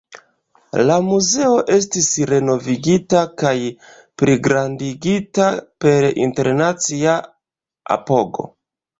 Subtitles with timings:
[0.89, 3.53] La muzeo estis renovigita kaj
[4.21, 5.45] pligrandigita
[5.85, 7.13] per internacia
[7.97, 8.47] apogo.